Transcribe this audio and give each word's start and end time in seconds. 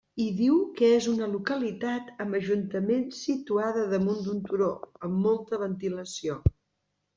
Hi 0.23 0.25
diu 0.37 0.53
que 0.77 0.87
és 0.93 1.09
una 1.11 1.27
localitat 1.33 2.09
amb 2.25 2.39
ajuntament 2.39 3.05
situada 3.19 3.85
damunt 3.93 4.25
d'un 4.31 4.43
turó, 4.49 4.73
amb 5.11 5.23
molta 5.29 5.63
ventilació. 5.69 6.43